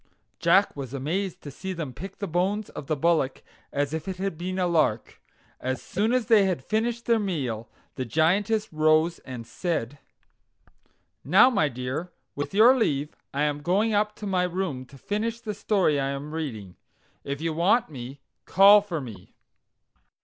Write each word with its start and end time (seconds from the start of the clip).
Jack 0.39 0.75
was 0.75 0.95
amazed 0.95 1.43
to 1.43 1.51
see 1.51 1.73
them 1.73 1.93
pick 1.93 2.17
the 2.17 2.25
bones 2.27 2.71
of 2.71 2.87
the 2.87 2.95
bullock 2.95 3.43
as 3.71 3.93
if 3.93 4.07
it 4.07 4.17
had 4.17 4.35
been 4.35 4.57
a 4.57 4.65
lark. 4.65 5.21
As 5.59 5.79
soon 5.79 6.11
as 6.11 6.25
they 6.25 6.45
had 6.45 6.63
finished 6.65 7.05
their 7.05 7.19
meal, 7.19 7.69
the 7.93 8.03
Giantess 8.03 8.73
rose 8.73 9.19
and 9.19 9.45
said: 9.45 9.99
"Now, 11.23 11.51
my 11.51 11.69
dear, 11.69 12.11
with 12.35 12.51
your 12.51 12.75
leave 12.75 13.15
I 13.31 13.43
am 13.43 13.61
going 13.61 13.93
up 13.93 14.15
to 14.15 14.25
my 14.25 14.41
room 14.45 14.85
to 14.85 14.97
finish 14.97 15.39
the 15.39 15.53
story 15.53 15.99
I 15.99 16.09
am 16.09 16.33
reading. 16.33 16.77
If 17.23 17.39
you 17.39 17.53
want 17.53 17.91
me, 17.91 18.21
call 18.47 18.81
for 18.81 19.01
me." 19.01 19.35